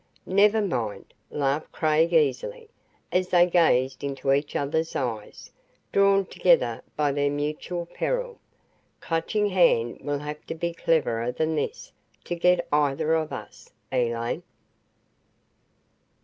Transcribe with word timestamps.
"Never 0.25 0.63
mind," 0.63 1.13
laughed 1.29 1.71
Craig 1.71 2.11
easily, 2.11 2.69
as 3.11 3.27
they 3.29 3.45
gazed 3.45 4.03
into 4.03 4.33
each 4.33 4.55
other's 4.55 4.95
eyes, 4.95 5.51
drawn 5.91 6.25
together 6.25 6.81
by 6.95 7.11
their 7.11 7.29
mutual 7.29 7.85
peril, 7.85 8.39
"Clutching 8.99 9.49
Hand 9.49 9.99
will 10.01 10.17
have 10.17 10.43
to 10.47 10.55
be 10.55 10.73
cleverer 10.73 11.31
than 11.31 11.53
this 11.55 11.91
to 12.23 12.33
get 12.33 12.67
either 12.73 13.13
of 13.13 13.31
us 13.31 13.69
Elaine!" 13.91 14.41